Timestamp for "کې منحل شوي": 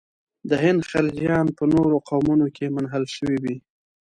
2.55-3.37